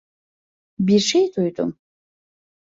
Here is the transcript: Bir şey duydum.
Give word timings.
Bir 0.79 0.99
şey 0.99 1.33
duydum. 1.35 1.77